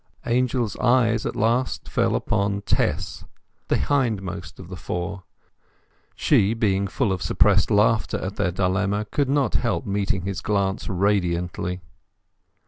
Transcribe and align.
Angel's 0.25 0.75
eye 0.77 1.09
at 1.13 1.35
last 1.35 1.87
fell 1.87 2.15
upon 2.15 2.63
Tess, 2.63 3.23
the 3.67 3.77
hindmost 3.77 4.57
of 4.57 4.67
the 4.67 4.75
four; 4.75 5.25
she, 6.15 6.55
being 6.55 6.87
full 6.87 7.11
of 7.11 7.21
suppressed 7.21 7.69
laughter 7.69 8.17
at 8.17 8.35
their 8.35 8.49
dilemma, 8.51 9.05
could 9.11 9.29
not 9.29 9.53
help 9.53 9.85
meeting 9.85 10.23
his 10.23 10.41
glance 10.41 10.89
radiantly. 10.89 11.81